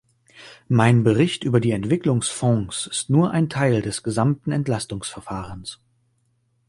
[0.67, 5.79] Mein Bericht über die Entwicklungsfonds ist nur ein Teil des gesamten Entlastungsverfahrens.